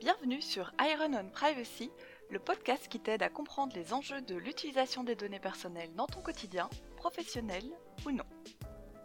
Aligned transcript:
Bienvenue 0.00 0.40
sur 0.40 0.72
Iron 0.80 1.12
on 1.12 1.28
Privacy, 1.30 1.90
le 2.30 2.38
podcast 2.38 2.86
qui 2.86 3.00
t'aide 3.00 3.24
à 3.24 3.28
comprendre 3.28 3.74
les 3.74 3.92
enjeux 3.92 4.20
de 4.20 4.36
l'utilisation 4.36 5.02
des 5.02 5.16
données 5.16 5.40
personnelles 5.40 5.92
dans 5.96 6.06
ton 6.06 6.20
quotidien, 6.20 6.70
professionnel 6.96 7.64
ou 8.06 8.12
non. 8.12 8.24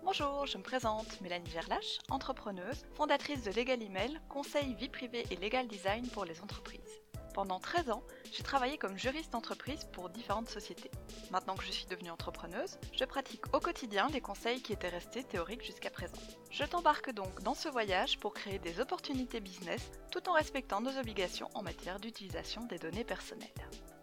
Bonjour, 0.04 0.46
je 0.46 0.60
me 0.60 0.62
présente 0.62 1.20
Mélanie 1.22 1.50
Gerlache, 1.50 1.98
entrepreneuse, 2.12 2.86
fondatrice 2.94 3.44
de 3.44 3.52
Legal 3.52 3.82
Email, 3.82 4.22
conseil 4.30 4.76
vie 4.76 4.88
privée 4.88 5.26
et 5.32 5.36
legal 5.36 5.68
design 5.68 6.08
pour 6.10 6.26
les 6.26 6.42
entreprises. 6.42 7.02
Pendant 7.34 7.60
13 7.60 7.90
ans, 7.90 8.04
j'ai 8.36 8.44
travaillé 8.44 8.80
comme 8.80 8.98
juriste 8.98 9.34
d'entreprise 9.34 9.86
pour 9.92 10.10
différentes 10.10 10.50
sociétés. 10.50 10.90
Maintenant 11.30 11.56
que 11.56 11.64
je 11.64 11.72
suis 11.72 11.86
devenue 11.86 12.10
entrepreneuse, 12.10 12.80
je 12.92 13.06
pratique 13.06 13.54
au 13.54 13.60
quotidien 13.60 14.08
les 14.12 14.22
conseils 14.22 14.62
qui 14.62 14.74
étaient 14.74 14.90
restés 14.90 15.24
théoriques 15.24 15.64
jusqu'à 15.64 15.92
présent. 15.92 16.18
Je 16.50 16.64
t'embarque 16.64 17.14
donc 17.14 17.44
dans 17.44 17.54
ce 17.54 17.70
voyage 17.70 18.18
pour 18.18 18.34
créer 18.34 18.58
des 18.58 18.80
opportunités 18.80 19.40
business 19.40 19.92
tout 20.12 20.28
en 20.30 20.34
respectant 20.34 20.82
nos 20.82 20.98
obligations 20.98 21.50
en 21.54 21.62
matière 21.62 22.00
d'utilisation 22.00 22.66
des 22.66 22.80
données 22.80 23.04
personnelles. 23.04 23.50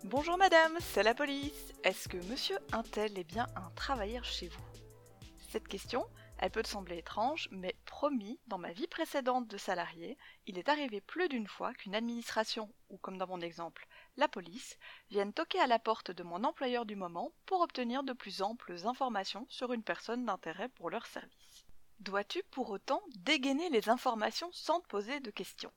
Bonjour 0.04 0.38
madame, 0.38 0.78
c'est 0.80 1.02
la 1.02 1.14
police. 1.14 1.72
Est-ce 1.82 2.08
que 2.08 2.18
monsieur 2.28 2.58
Intel 2.72 3.18
est 3.18 3.24
bien 3.24 3.48
un 3.56 3.70
travailleur 3.74 4.24
chez 4.24 4.46
vous? 4.46 4.64
Cette 5.50 5.66
question, 5.66 6.06
elle 6.42 6.50
peut 6.50 6.62
te 6.62 6.68
sembler 6.68 6.96
étrange, 6.96 7.48
mais 7.50 7.76
promis, 7.84 8.40
dans 8.46 8.56
ma 8.56 8.72
vie 8.72 8.86
précédente 8.86 9.46
de 9.46 9.58
salarié, 9.58 10.16
il 10.46 10.56
est 10.56 10.70
arrivé 10.70 11.02
plus 11.02 11.28
d'une 11.28 11.46
fois 11.46 11.74
qu'une 11.74 11.94
administration, 11.94 12.72
ou 12.88 12.96
comme 12.96 13.18
dans 13.18 13.26
mon 13.26 13.42
exemple, 13.42 13.86
la 14.16 14.26
police, 14.26 14.78
vienne 15.10 15.34
toquer 15.34 15.60
à 15.60 15.66
la 15.66 15.78
porte 15.78 16.10
de 16.10 16.22
mon 16.22 16.42
employeur 16.44 16.86
du 16.86 16.96
moment 16.96 17.30
pour 17.44 17.60
obtenir 17.60 18.04
de 18.04 18.14
plus 18.14 18.40
amples 18.40 18.74
informations 18.86 19.44
sur 19.50 19.74
une 19.74 19.82
personne 19.82 20.24
d'intérêt 20.24 20.70
pour 20.70 20.88
leur 20.88 21.04
service. 21.04 21.66
Dois-tu 21.98 22.42
pour 22.44 22.70
autant 22.70 23.02
dégainer 23.16 23.68
les 23.68 23.90
informations 23.90 24.50
sans 24.50 24.80
te 24.80 24.86
poser 24.86 25.20
de 25.20 25.30
questions? 25.30 25.72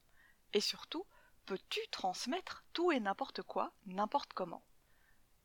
Et 0.53 0.61
surtout, 0.61 1.05
peux-tu 1.45 1.81
transmettre 1.91 2.63
tout 2.71 2.89
et 2.93 3.01
n'importe 3.01 3.41
quoi, 3.41 3.73
n'importe 3.85 4.31
comment? 4.31 4.63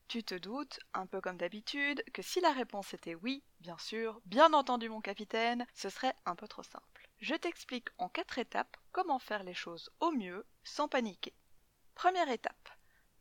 Tu 0.08 0.24
te 0.24 0.34
doutes, 0.34 0.80
un 0.94 1.06
peu 1.06 1.20
comme 1.20 1.36
d'habitude, 1.36 2.02
que 2.12 2.22
si 2.22 2.40
la 2.40 2.52
réponse 2.52 2.94
était 2.94 3.14
oui, 3.14 3.44
bien 3.60 3.76
sûr, 3.78 4.20
bien 4.24 4.52
entendu 4.54 4.88
mon 4.88 5.02
capitaine, 5.02 5.66
ce 5.74 5.90
serait 5.90 6.14
un 6.24 6.34
peu 6.34 6.48
trop 6.48 6.62
simple. 6.62 7.08
Je 7.18 7.34
t'explique 7.34 7.88
en 7.98 8.08
quatre 8.08 8.38
étapes 8.38 8.76
comment 8.90 9.18
faire 9.18 9.44
les 9.44 9.54
choses 9.54 9.90
au 10.00 10.10
mieux 10.10 10.46
sans 10.64 10.88
paniquer. 10.88 11.34
Première 11.94 12.30
étape. 12.30 12.70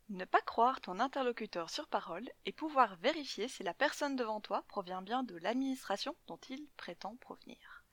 Ne 0.10 0.24
pas 0.24 0.42
croire 0.42 0.80
ton 0.80 1.02
interlocuteur 1.02 1.70
sur 1.70 1.88
parole 1.88 2.30
et 2.46 2.54
pouvoir 2.54 2.96
vérifier 2.96 3.50
si 3.50 3.64
la 3.64 3.74
personne 3.74 4.16
devant 4.16 4.40
toi 4.40 4.64
provient 4.70 5.02
bien 5.02 5.24
de 5.24 5.36
l'administration 5.36 6.16
dont 6.28 6.40
il 6.50 6.70
prétend 6.78 7.18
provenir. 7.18 7.84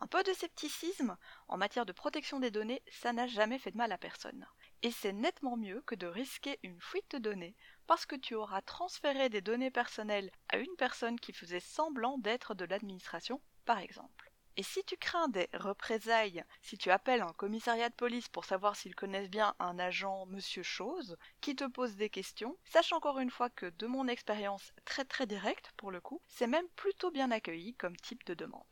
Un 0.00 0.06
peu 0.06 0.22
de 0.22 0.32
scepticisme 0.34 1.16
en 1.48 1.56
matière 1.56 1.86
de 1.86 1.92
protection 1.92 2.40
des 2.40 2.50
données, 2.50 2.82
ça 2.90 3.14
n'a 3.14 3.26
jamais 3.26 3.58
fait 3.58 3.70
de 3.70 3.78
mal 3.78 3.92
à 3.92 3.96
personne. 3.96 4.46
Et 4.82 4.90
c'est 4.90 5.14
nettement 5.14 5.56
mieux 5.56 5.80
que 5.86 5.94
de 5.94 6.06
risquer 6.06 6.58
une 6.62 6.80
fuite 6.80 7.12
de 7.12 7.18
données 7.18 7.56
parce 7.86 8.06
que 8.06 8.16
tu 8.16 8.34
auras 8.34 8.62
transféré 8.62 9.28
des 9.28 9.40
données 9.40 9.70
personnelles 9.70 10.30
à 10.48 10.58
une 10.58 10.76
personne 10.76 11.18
qui 11.18 11.32
faisait 11.32 11.60
semblant 11.60 12.18
d'être 12.18 12.54
de 12.54 12.64
l'administration, 12.64 13.40
par 13.64 13.78
exemple. 13.78 14.30
Et 14.56 14.62
si 14.62 14.84
tu 14.84 14.96
crains 14.96 15.28
des 15.28 15.48
représailles, 15.52 16.44
si 16.60 16.78
tu 16.78 16.90
appelles 16.90 17.22
un 17.22 17.32
commissariat 17.32 17.88
de 17.88 17.94
police 17.94 18.28
pour 18.28 18.44
savoir 18.44 18.76
s'ils 18.76 18.94
connaissent 18.94 19.30
bien 19.30 19.54
un 19.58 19.80
agent 19.80 20.26
Monsieur 20.26 20.62
Chose, 20.62 21.16
qui 21.40 21.56
te 21.56 21.64
pose 21.64 21.96
des 21.96 22.08
questions, 22.08 22.56
sache 22.64 22.92
encore 22.92 23.18
une 23.18 23.30
fois 23.30 23.50
que 23.50 23.66
de 23.66 23.86
mon 23.88 24.06
expérience 24.06 24.72
très 24.84 25.04
très 25.04 25.26
directe 25.26 25.72
pour 25.76 25.90
le 25.90 26.00
coup, 26.00 26.20
c'est 26.28 26.46
même 26.46 26.68
plutôt 26.76 27.10
bien 27.10 27.32
accueilli 27.32 27.74
comme 27.74 27.96
type 27.96 28.24
de 28.26 28.34
demande. 28.34 28.62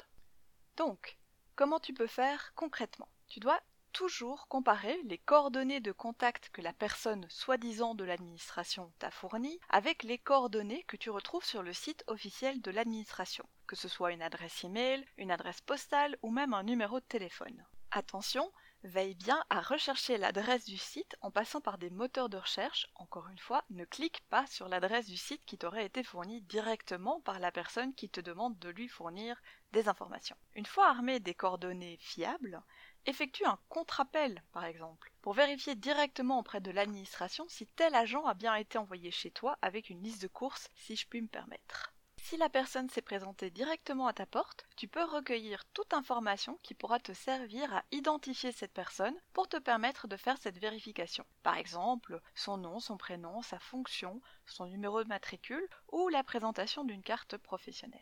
Donc, 0.76 1.18
comment 1.56 1.80
tu 1.80 1.92
peux 1.92 2.06
faire 2.06 2.52
concrètement? 2.54 3.08
Tu 3.26 3.40
dois 3.40 3.60
toujours 3.92 4.48
comparer 4.48 4.98
les 5.04 5.18
coordonnées 5.18 5.80
de 5.80 5.92
contact 5.92 6.48
que 6.50 6.62
la 6.62 6.72
personne 6.72 7.26
soi-disant 7.28 7.94
de 7.94 8.04
l'administration 8.04 8.92
t'a 8.98 9.10
fournies 9.10 9.60
avec 9.68 10.02
les 10.02 10.18
coordonnées 10.18 10.84
que 10.84 10.96
tu 10.96 11.10
retrouves 11.10 11.44
sur 11.44 11.62
le 11.62 11.72
site 11.72 12.02
officiel 12.06 12.60
de 12.60 12.70
l'administration, 12.70 13.46
que 13.66 13.76
ce 13.76 13.88
soit 13.88 14.12
une 14.12 14.22
adresse 14.22 14.64
email, 14.64 15.06
une 15.18 15.30
adresse 15.30 15.60
postale 15.60 16.16
ou 16.22 16.30
même 16.30 16.54
un 16.54 16.62
numéro 16.62 17.00
de 17.00 17.04
téléphone. 17.04 17.64
Attention, 17.90 18.50
veille 18.84 19.14
bien 19.14 19.44
à 19.50 19.60
rechercher 19.60 20.18
l'adresse 20.18 20.64
du 20.64 20.78
site 20.78 21.16
en 21.20 21.30
passant 21.30 21.60
par 21.60 21.78
des 21.78 21.90
moteurs 21.90 22.28
de 22.28 22.38
recherche. 22.38 22.88
Encore 22.94 23.28
une 23.28 23.38
fois, 23.38 23.64
ne 23.70 23.84
clique 23.84 24.22
pas 24.28 24.46
sur 24.46 24.68
l'adresse 24.68 25.06
du 25.06 25.16
site 25.16 25.44
qui 25.44 25.58
t'aurait 25.58 25.86
été 25.86 26.02
fournie 26.02 26.40
directement 26.42 27.20
par 27.20 27.38
la 27.38 27.52
personne 27.52 27.94
qui 27.94 28.08
te 28.08 28.20
demande 28.20 28.58
de 28.58 28.70
lui 28.70 28.88
fournir 28.88 29.40
des 29.72 29.88
informations. 29.88 30.36
Une 30.54 30.66
fois 30.66 30.88
armé 30.88 31.20
des 31.20 31.34
coordonnées 31.34 31.98
fiables, 32.00 32.62
Effectue 33.04 33.44
un 33.44 33.58
contre-appel, 33.68 34.44
par 34.52 34.64
exemple, 34.64 35.10
pour 35.22 35.32
vérifier 35.32 35.74
directement 35.74 36.38
auprès 36.38 36.60
de 36.60 36.70
l'administration 36.70 37.44
si 37.48 37.66
tel 37.66 37.96
agent 37.96 38.24
a 38.26 38.34
bien 38.34 38.54
été 38.54 38.78
envoyé 38.78 39.10
chez 39.10 39.32
toi 39.32 39.58
avec 39.60 39.90
une 39.90 40.02
liste 40.02 40.22
de 40.22 40.28
courses, 40.28 40.68
si 40.76 40.94
je 40.94 41.08
puis 41.08 41.20
me 41.20 41.26
permettre. 41.26 41.92
Si 42.22 42.36
la 42.36 42.48
personne 42.48 42.88
s'est 42.88 43.02
présentée 43.02 43.50
directement 43.50 44.06
à 44.06 44.12
ta 44.12 44.24
porte, 44.24 44.64
tu 44.76 44.86
peux 44.86 45.02
recueillir 45.02 45.64
toute 45.74 45.92
information 45.92 46.60
qui 46.62 46.74
pourra 46.74 47.00
te 47.00 47.12
servir 47.12 47.74
à 47.74 47.82
identifier 47.90 48.52
cette 48.52 48.72
personne 48.72 49.20
pour 49.32 49.48
te 49.48 49.56
permettre 49.56 50.06
de 50.06 50.16
faire 50.16 50.38
cette 50.38 50.58
vérification. 50.58 51.26
Par 51.42 51.56
exemple, 51.56 52.20
son 52.36 52.56
nom, 52.56 52.78
son 52.78 52.96
prénom, 52.96 53.42
sa 53.42 53.58
fonction, 53.58 54.22
son 54.46 54.66
numéro 54.66 55.02
de 55.02 55.08
matricule 55.08 55.68
ou 55.90 56.08
la 56.08 56.22
présentation 56.22 56.84
d'une 56.84 57.02
carte 57.02 57.36
professionnelle. 57.36 58.00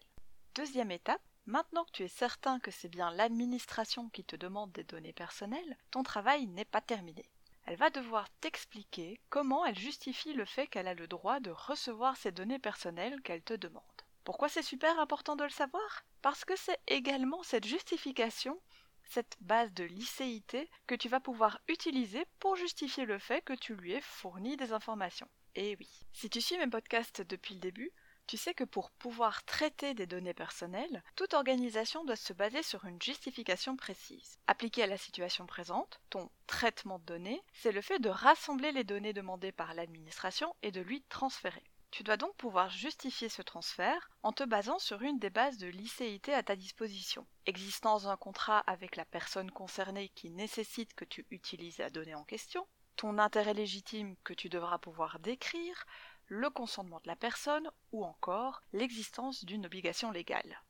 Deuxième 0.54 0.90
étape, 0.90 1.22
Maintenant 1.46 1.84
que 1.84 1.92
tu 1.92 2.02
es 2.04 2.08
certain 2.08 2.60
que 2.60 2.70
c'est 2.70 2.88
bien 2.88 3.10
l'administration 3.10 4.08
qui 4.10 4.24
te 4.24 4.36
demande 4.36 4.72
des 4.72 4.84
données 4.84 5.12
personnelles, 5.12 5.76
ton 5.90 6.02
travail 6.02 6.46
n'est 6.46 6.64
pas 6.64 6.80
terminé. 6.80 7.30
Elle 7.64 7.76
va 7.76 7.90
devoir 7.90 8.28
t'expliquer 8.40 9.20
comment 9.28 9.64
elle 9.64 9.78
justifie 9.78 10.32
le 10.32 10.44
fait 10.44 10.66
qu'elle 10.66 10.88
a 10.88 10.94
le 10.94 11.06
droit 11.06 11.40
de 11.40 11.50
recevoir 11.50 12.16
ces 12.16 12.32
données 12.32 12.58
personnelles 12.58 13.20
qu'elle 13.22 13.42
te 13.42 13.54
demande. 13.54 13.82
Pourquoi 14.24 14.48
c'est 14.48 14.62
super 14.62 14.98
important 15.00 15.36
de 15.36 15.44
le 15.44 15.50
savoir? 15.50 16.04
Parce 16.22 16.44
que 16.44 16.56
c'est 16.56 16.78
également 16.86 17.42
cette 17.42 17.66
justification, 17.66 18.60
cette 19.04 19.36
base 19.40 19.72
de 19.72 19.84
licéité 19.84 20.68
que 20.86 20.94
tu 20.94 21.08
vas 21.08 21.20
pouvoir 21.20 21.60
utiliser 21.68 22.24
pour 22.38 22.56
justifier 22.56 23.06
le 23.06 23.18
fait 23.18 23.42
que 23.42 23.54
tu 23.54 23.74
lui 23.74 23.92
aies 23.92 24.02
fourni 24.02 24.56
des 24.56 24.72
informations. 24.72 25.28
Et 25.54 25.76
oui, 25.80 25.88
si 26.12 26.30
tu 26.30 26.40
suis 26.40 26.58
mes 26.58 26.68
podcasts 26.68 27.22
depuis 27.22 27.54
le 27.54 27.60
début, 27.60 27.92
tu 28.30 28.36
sais 28.36 28.54
que 28.54 28.62
pour 28.62 28.92
pouvoir 28.92 29.42
traiter 29.42 29.92
des 29.92 30.06
données 30.06 30.34
personnelles, 30.34 31.02
toute 31.16 31.34
organisation 31.34 32.04
doit 32.04 32.14
se 32.14 32.32
baser 32.32 32.62
sur 32.62 32.84
une 32.84 33.02
justification 33.02 33.74
précise. 33.74 34.38
Appliquée 34.46 34.84
à 34.84 34.86
la 34.86 34.98
situation 34.98 35.46
présente, 35.46 36.00
ton 36.10 36.30
traitement 36.46 37.00
de 37.00 37.04
données, 37.06 37.42
c'est 37.52 37.72
le 37.72 37.80
fait 37.80 37.98
de 37.98 38.08
rassembler 38.08 38.70
les 38.70 38.84
données 38.84 39.12
demandées 39.12 39.50
par 39.50 39.74
l'administration 39.74 40.54
et 40.62 40.70
de 40.70 40.80
lui 40.80 41.02
transférer. 41.08 41.64
Tu 41.90 42.04
dois 42.04 42.16
donc 42.16 42.36
pouvoir 42.36 42.70
justifier 42.70 43.28
ce 43.28 43.42
transfert 43.42 44.12
en 44.22 44.30
te 44.30 44.44
basant 44.44 44.78
sur 44.78 45.02
une 45.02 45.18
des 45.18 45.30
bases 45.30 45.58
de 45.58 45.66
licéité 45.66 46.32
à 46.32 46.44
ta 46.44 46.54
disposition. 46.54 47.26
Existence 47.46 48.04
d'un 48.04 48.16
contrat 48.16 48.60
avec 48.60 48.94
la 48.94 49.06
personne 49.06 49.50
concernée 49.50 50.08
qui 50.10 50.30
nécessite 50.30 50.94
que 50.94 51.04
tu 51.04 51.26
utilises 51.32 51.78
la 51.78 51.90
donnée 51.90 52.14
en 52.14 52.22
question, 52.22 52.64
ton 53.00 53.18
intérêt 53.18 53.54
légitime 53.54 54.14
que 54.24 54.34
tu 54.34 54.50
devras 54.50 54.76
pouvoir 54.76 55.20
décrire, 55.20 55.86
le 56.30 56.48
consentement 56.48 57.00
de 57.02 57.08
la 57.08 57.16
personne 57.16 57.68
ou 57.90 58.04
encore 58.04 58.62
l'existence 58.72 59.44
d'une 59.44 59.66
obligation 59.66 60.12
légale. 60.12 60.62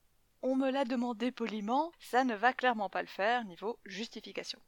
On 0.43 0.57
me 0.57 0.71
l'a 0.71 0.87
demandé 0.87 1.31
poliment, 1.31 1.93
ça 2.01 2.25
ne 2.25 2.35
va 2.35 2.55
clairement 2.55 2.89
pas 2.89 3.03
le 3.03 3.09
faire 3.09 3.45
niveau 3.45 3.79
justification. 3.85 4.59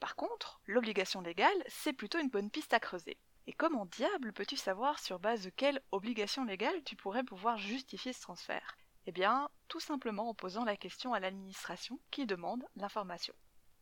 Par 0.00 0.16
contre, 0.16 0.60
l'obligation 0.64 1.20
légale, 1.20 1.62
c'est 1.66 1.92
plutôt 1.92 2.18
une 2.18 2.30
bonne 2.30 2.50
piste 2.50 2.72
à 2.72 2.80
creuser. 2.80 3.18
Et 3.46 3.52
comment 3.52 3.84
diable 3.84 4.32
peux-tu 4.32 4.56
savoir 4.56 4.98
sur 4.98 5.18
base 5.18 5.42
de 5.42 5.50
quelle 5.50 5.82
obligation 5.92 6.46
légale 6.46 6.82
tu 6.82 6.96
pourrais 6.96 7.24
pouvoir 7.24 7.58
justifier 7.58 8.14
ce 8.14 8.22
transfert? 8.22 8.78
Eh 9.04 9.12
bien, 9.12 9.50
tout 9.68 9.80
simplement 9.80 10.30
en 10.30 10.34
posant 10.34 10.64
la 10.64 10.78
question 10.78 11.12
à 11.12 11.20
l'administration 11.20 12.00
qui 12.10 12.24
demande 12.24 12.64
l'information. 12.76 13.34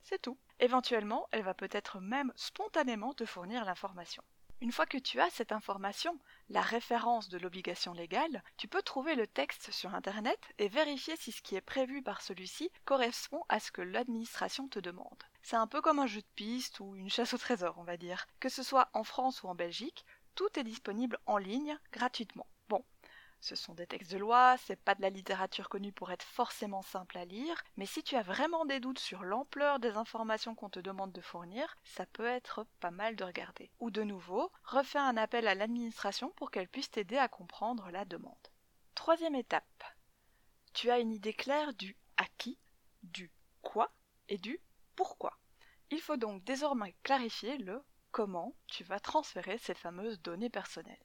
C'est 0.02 0.20
tout. 0.20 0.38
Éventuellement, 0.58 1.28
elle 1.30 1.42
va 1.42 1.54
peut-être 1.54 2.00
même 2.00 2.32
spontanément 2.34 3.14
te 3.14 3.24
fournir 3.24 3.64
l'information. 3.64 4.24
Une 4.62 4.72
fois 4.72 4.86
que 4.86 4.96
tu 4.96 5.20
as 5.20 5.28
cette 5.28 5.52
information, 5.52 6.18
la 6.48 6.62
référence 6.62 7.28
de 7.28 7.36
l'obligation 7.36 7.92
légale, 7.92 8.42
tu 8.56 8.68
peux 8.68 8.80
trouver 8.80 9.14
le 9.14 9.26
texte 9.26 9.70
sur 9.70 9.94
Internet 9.94 10.40
et 10.58 10.68
vérifier 10.68 11.14
si 11.16 11.30
ce 11.30 11.42
qui 11.42 11.56
est 11.56 11.60
prévu 11.60 12.02
par 12.02 12.22
celui-ci 12.22 12.70
correspond 12.86 13.42
à 13.50 13.60
ce 13.60 13.70
que 13.70 13.82
l'administration 13.82 14.66
te 14.66 14.78
demande. 14.78 15.22
C'est 15.42 15.56
un 15.56 15.66
peu 15.66 15.82
comme 15.82 15.98
un 15.98 16.06
jeu 16.06 16.22
de 16.22 16.26
piste 16.34 16.80
ou 16.80 16.96
une 16.96 17.10
chasse 17.10 17.34
au 17.34 17.38
trésor, 17.38 17.74
on 17.76 17.84
va 17.84 17.98
dire. 17.98 18.26
Que 18.40 18.48
ce 18.48 18.62
soit 18.62 18.88
en 18.94 19.04
France 19.04 19.42
ou 19.42 19.48
en 19.48 19.54
Belgique, 19.54 20.06
tout 20.34 20.58
est 20.58 20.64
disponible 20.64 21.18
en 21.26 21.36
ligne 21.36 21.78
gratuitement. 21.92 22.46
Ce 23.40 23.54
sont 23.54 23.74
des 23.74 23.86
textes 23.86 24.10
de 24.10 24.18
loi, 24.18 24.56
c'est 24.58 24.76
pas 24.76 24.94
de 24.94 25.02
la 25.02 25.10
littérature 25.10 25.68
connue 25.68 25.92
pour 25.92 26.10
être 26.10 26.24
forcément 26.24 26.82
simple 26.82 27.18
à 27.18 27.24
lire, 27.24 27.62
mais 27.76 27.86
si 27.86 28.02
tu 28.02 28.16
as 28.16 28.22
vraiment 28.22 28.64
des 28.64 28.80
doutes 28.80 28.98
sur 28.98 29.22
l'ampleur 29.22 29.78
des 29.78 29.96
informations 29.96 30.54
qu'on 30.54 30.70
te 30.70 30.80
demande 30.80 31.12
de 31.12 31.20
fournir, 31.20 31.76
ça 31.84 32.06
peut 32.06 32.26
être 32.26 32.66
pas 32.80 32.90
mal 32.90 33.14
de 33.14 33.24
regarder. 33.24 33.70
Ou 33.78 33.90
de 33.90 34.02
nouveau, 34.02 34.50
refais 34.64 34.98
un 34.98 35.16
appel 35.16 35.46
à 35.46 35.54
l'administration 35.54 36.30
pour 36.30 36.50
qu'elle 36.50 36.68
puisse 36.68 36.90
t'aider 36.90 37.18
à 37.18 37.28
comprendre 37.28 37.90
la 37.90 38.04
demande. 38.04 38.34
Troisième 38.94 39.34
étape. 39.34 39.84
Tu 40.72 40.90
as 40.90 40.98
une 40.98 41.12
idée 41.12 41.34
claire 41.34 41.72
du 41.74 41.96
à 42.16 42.24
qui, 42.38 42.58
du 43.02 43.30
quoi 43.62 43.92
et 44.28 44.38
du 44.38 44.60
pourquoi. 44.94 45.38
Il 45.90 46.00
faut 46.00 46.16
donc 46.16 46.42
désormais 46.42 46.96
clarifier 47.02 47.58
le 47.58 47.84
comment 48.10 48.56
tu 48.66 48.82
vas 48.82 48.98
transférer 48.98 49.58
ces 49.58 49.74
fameuses 49.74 50.20
données 50.20 50.50
personnelles. 50.50 50.96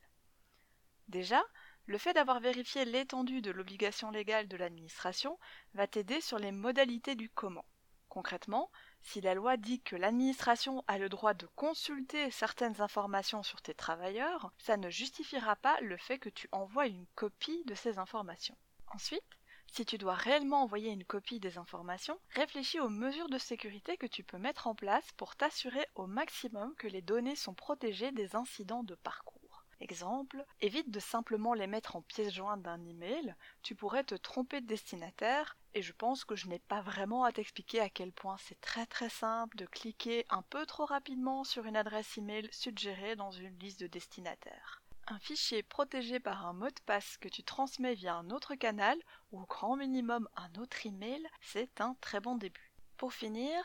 Déjà, 1.07 1.44
le 1.86 1.98
fait 1.98 2.13
d'avoir 2.13 2.39
vérifié 2.39 2.86
l'étendue 2.86 3.42
de 3.42 3.51
l'obligation 3.51 4.12
légale 4.12 4.48
de 4.48 4.57
l'administration 4.57 5.38
va 5.74 5.88
t'aider 5.88 6.22
sur 6.22 6.39
les 6.39 6.51
modalités 6.51 7.16
du 7.16 7.30
comment. 7.30 7.66
Concrètement, 8.07 8.69
si 9.01 9.22
la 9.22 9.33
loi 9.33 9.56
dit 9.56 9.81
que 9.81 9.95
l'administration 9.95 10.83
a 10.88 10.98
le 10.98 11.07
droit 11.07 11.33
de 11.33 11.48
consulter 11.56 12.30
certaines 12.30 12.81
informations 12.81 13.42
sur 13.42 13.62
tes 13.62 13.74
travailleurs, 13.74 14.51
ça 14.57 14.75
ne 14.75 14.89
justifiera 14.89 15.56
pas 15.56 15.80
le 15.80 15.95
fait 15.95 16.19
que 16.19 16.30
tu 16.30 16.50
envoies 16.51 16.88
une 16.88 17.07
copie 17.16 17.63
de 17.66 17.74
ces 17.74 18.00
informations. 18.00 18.57
Ensuite, 18.94 19.24
si 19.72 19.86
tu 19.86 19.98
dois 19.98 20.16
réellement 20.16 20.63
envoyer 20.63 20.92
une 20.92 21.06
copie 21.06 21.39
des 21.39 21.57
informations, 21.57 22.19
réfléchis 22.31 22.81
aux 22.81 22.89
mesures 22.89 23.30
de 23.30 23.38
sécurité 23.38 23.95
que 23.95 24.07
tu 24.07 24.22
peux 24.22 24.38
mettre 24.38 24.68
en 24.68 24.75
place 24.75 25.10
pour 25.16 25.38
t'assurer 25.38 25.88
au 25.95 26.06
maximum 26.06 26.75
que 26.75 26.88
les 26.88 27.01
données 27.01 27.38
sont 27.38 27.54
protégées 27.54 28.12
des 28.12 28.36
incidents 28.36 28.84
de 28.84 28.95
parcours. 28.95 29.41
Exemple, 29.81 30.45
évite 30.60 30.92
de 30.92 31.00
simplement 31.00 31.56
les 31.56 31.66
mettre 31.66 31.95
en 31.95 32.04
pièce 32.04 32.31
jointe 32.31 32.62
d'un 32.62 32.86
email, 32.86 33.36
tu 33.63 33.74
pourrais 33.74 34.04
te 34.04 34.13
tromper 34.13 34.62
de 34.62 34.68
destinataire, 34.68 35.57
et 35.74 35.81
je 35.81 35.92
pense 35.92 36.24
que 36.24 36.36
je 36.36 36.48
n'ai 36.48 36.60
pas 36.60 36.81
vraiment 36.81 37.24
à 37.24 37.31
t'expliquer 37.31 37.80
à 37.80 37.89
quel 37.89 38.12
point 38.12 38.38
c'est 38.38 38.62
très 38.62 38.86
très 38.86 39.10
simple 39.10 39.57
de 39.57 39.66
cliquer 39.66 40.28
un 40.30 40.44
peu 40.44 40.68
trop 40.68 40.86
rapidement 40.86 41.44
sur 41.44 41.66
une 41.66 41.75
adresse 41.75 42.16
email 42.16 42.48
suggérée 42.51 43.16
dans 43.16 43.31
une 43.31 43.57
liste 43.57 43.80
de 43.80 43.88
destinataires. 43.88 44.83
Un 45.07 45.18
fichier 45.18 45.63
protégé 45.63 46.19
par 46.19 46.45
un 46.45 46.54
mot 46.54 46.69
de 46.69 46.81
passe 46.86 47.18
que 47.18 47.27
tu 47.27 47.44
transmets 47.44 47.95
via 47.95 48.13
un 48.13 48.30
autre 48.30 48.54
canal 48.54 49.00
ou 49.31 49.42
au 49.42 49.45
grand 49.48 49.77
minimum 49.77 50.30
un 50.36 50.62
autre 50.62 50.86
email, 50.86 51.27
c'est 51.42 51.81
un 51.81 51.95
très 52.01 52.19
bon 52.19 52.36
début. 52.36 52.72
Pour 52.98 53.13
finir, 53.13 53.63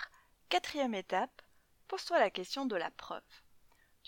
quatrième 0.49 0.95
étape, 0.95 1.43
pose-toi 1.89 2.19
la 2.19 2.31
question 2.31 2.65
de 2.65 2.75
la 2.75 2.91
preuve. 2.91 3.23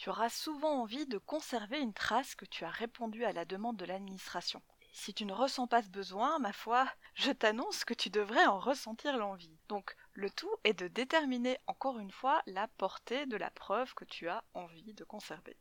Tu 0.01 0.11
auras 0.11 0.29
souvent 0.29 0.83
envie 0.83 1.07
de 1.07 1.19
conserver 1.19 1.81
une 1.81 1.93
trace 1.93 2.37
que 2.37 2.45
tu 2.45 2.65
as 2.65 2.71
répondu 2.71 3.25
à 3.25 3.33
la 3.33 3.45
demande 3.45 3.77
de 3.77 3.85
l'administration. 3.85 4.63
Si 4.93 5.13
tu 5.13 5.25
ne 5.25 5.33
ressens 5.33 5.67
pas 5.67 5.83
ce 5.83 5.89
besoin, 5.89 6.39
ma 6.39 6.53
foi, 6.53 6.89
je 7.15 7.33
t'annonce 7.33 7.85
que 7.85 7.95
tu 7.95 8.09
devrais 8.09 8.47
en 8.47 8.61
ressentir 8.61 9.19
l'envie. 9.19 9.59
Donc, 9.69 9.97
le 10.13 10.31
tout 10.31 10.55
est 10.63 10.73
de 10.73 10.87
déterminer 10.87 11.59
encore 11.67 11.99
une 11.99 12.13
fois 12.13 12.43
la 12.47 12.69
portée 12.69 13.27
de 13.27 13.37
la 13.37 13.51
preuve 13.51 13.93
que 13.95 14.05
tu 14.05 14.29
as 14.29 14.45
envie 14.55 14.95
de 14.95 15.03
conserver. 15.03 15.57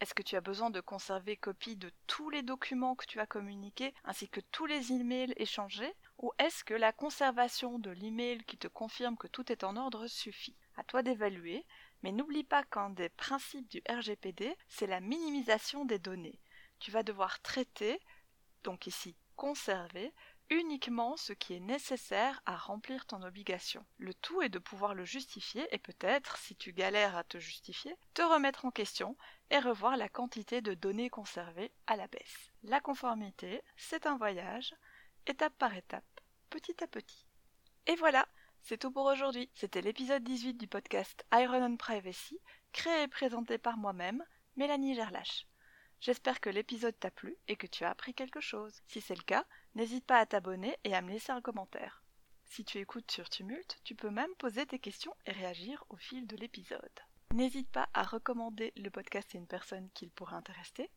Est-ce 0.00 0.14
que 0.14 0.22
tu 0.22 0.34
as 0.34 0.40
besoin 0.40 0.70
de 0.70 0.80
conserver 0.80 1.36
copie 1.36 1.76
de 1.76 1.92
tous 2.08 2.30
les 2.30 2.42
documents 2.42 2.96
que 2.96 3.06
tu 3.06 3.20
as 3.20 3.26
communiqués 3.26 3.94
ainsi 4.02 4.28
que 4.28 4.40
tous 4.52 4.66
les 4.66 4.92
emails 4.92 5.34
échangés? 5.36 5.94
Ou 6.18 6.32
est-ce 6.40 6.64
que 6.64 6.74
la 6.74 6.92
conservation 6.92 7.78
de 7.78 7.90
l'email 7.90 8.42
qui 8.44 8.58
te 8.58 8.66
confirme 8.66 9.16
que 9.16 9.28
tout 9.28 9.52
est 9.52 9.62
en 9.62 9.76
ordre 9.76 10.08
suffit? 10.08 10.56
À 10.76 10.84
toi 10.84 11.02
d'évaluer, 11.02 11.66
mais 12.02 12.12
n'oublie 12.12 12.44
pas 12.44 12.62
qu'un 12.64 12.90
des 12.90 13.08
principes 13.08 13.68
du 13.68 13.82
RGPD, 13.88 14.56
c'est 14.68 14.86
la 14.86 15.00
minimisation 15.00 15.84
des 15.84 15.98
données. 15.98 16.40
Tu 16.78 16.90
vas 16.90 17.02
devoir 17.02 17.40
traiter, 17.40 18.00
donc 18.64 18.86
ici 18.86 19.16
conserver, 19.36 20.12
uniquement 20.50 21.16
ce 21.16 21.32
qui 21.32 21.54
est 21.54 21.60
nécessaire 21.60 22.40
à 22.46 22.56
remplir 22.56 23.06
ton 23.06 23.22
obligation. 23.22 23.84
Le 23.98 24.14
tout 24.14 24.42
est 24.42 24.48
de 24.48 24.58
pouvoir 24.58 24.94
le 24.94 25.04
justifier 25.04 25.66
et 25.72 25.78
peut-être, 25.78 26.38
si 26.38 26.56
tu 26.56 26.72
galères 26.72 27.16
à 27.16 27.24
te 27.24 27.38
justifier, 27.38 27.94
te 28.14 28.22
remettre 28.22 28.64
en 28.64 28.70
question 28.70 29.16
et 29.50 29.58
revoir 29.58 29.96
la 29.96 30.08
quantité 30.08 30.60
de 30.60 30.74
données 30.74 31.10
conservées 31.10 31.72
à 31.86 31.96
la 31.96 32.06
baisse. 32.08 32.50
La 32.62 32.80
conformité, 32.80 33.62
c'est 33.76 34.06
un 34.06 34.16
voyage, 34.16 34.74
étape 35.26 35.56
par 35.58 35.76
étape, 35.76 36.20
petit 36.50 36.82
à 36.82 36.86
petit. 36.86 37.26
Et 37.86 37.96
voilà, 37.96 38.26
c'est 38.62 38.78
tout 38.78 38.90
pour 38.90 39.06
aujourd'hui. 39.06 39.50
C'était 39.54 39.80
l'épisode 39.80 40.22
18 40.22 40.54
du 40.54 40.66
podcast 40.66 41.24
Iron 41.32 41.62
on 41.62 41.76
Privacy, 41.76 42.38
créé 42.72 43.02
et 43.02 43.08
présenté 43.08 43.58
par 43.58 43.76
moi-même, 43.76 44.24
Mélanie 44.56 44.94
Gerlache. 44.94 45.46
J'espère 46.00 46.40
que 46.40 46.50
l'épisode 46.50 46.98
t'a 46.98 47.10
plu 47.10 47.36
et 47.48 47.56
que 47.56 47.66
tu 47.66 47.84
as 47.84 47.90
appris 47.90 48.14
quelque 48.14 48.40
chose. 48.40 48.80
Si 48.86 49.00
c'est 49.00 49.16
le 49.16 49.22
cas, 49.22 49.44
n'hésite 49.74 50.04
pas 50.04 50.18
à 50.18 50.26
t'abonner 50.26 50.76
et 50.84 50.94
à 50.94 51.02
me 51.02 51.10
laisser 51.10 51.32
un 51.32 51.40
commentaire. 51.40 52.04
Si 52.44 52.64
tu 52.64 52.78
écoutes 52.78 53.10
sur 53.10 53.28
Tumult, 53.28 53.78
tu 53.84 53.94
peux 53.94 54.10
même 54.10 54.34
poser 54.38 54.64
tes 54.66 54.78
questions 54.78 55.14
et 55.26 55.32
réagir 55.32 55.84
au 55.88 55.96
fil 55.96 56.26
de 56.26 56.36
l'épisode. 56.36 57.00
N'hésite 57.34 57.70
pas 57.70 57.88
à 57.94 58.02
recommander 58.02 58.72
le 58.76 58.90
podcast 58.90 59.34
à 59.34 59.38
une 59.38 59.46
personne 59.46 59.90
qui 59.92 60.08
pourrait 60.08 60.36
intéresser. 60.36 60.90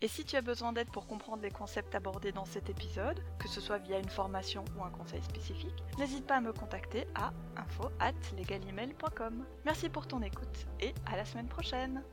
Et 0.00 0.06
si 0.06 0.24
tu 0.24 0.36
as 0.36 0.42
besoin 0.42 0.72
d'aide 0.72 0.90
pour 0.90 1.08
comprendre 1.08 1.42
les 1.42 1.50
concepts 1.50 1.92
abordés 1.94 2.30
dans 2.30 2.44
cet 2.44 2.70
épisode, 2.70 3.20
que 3.40 3.48
ce 3.48 3.60
soit 3.60 3.78
via 3.78 3.98
une 3.98 4.08
formation 4.08 4.64
ou 4.76 4.84
un 4.84 4.90
conseil 4.90 5.22
spécifique, 5.22 5.82
n'hésite 5.98 6.24
pas 6.24 6.36
à 6.36 6.40
me 6.40 6.52
contacter 6.52 7.08
à 7.16 7.32
info@legalemail.com. 7.56 9.44
Merci 9.64 9.88
pour 9.88 10.06
ton 10.06 10.22
écoute 10.22 10.66
et 10.78 10.94
à 11.06 11.16
la 11.16 11.24
semaine 11.24 11.48
prochaine. 11.48 12.04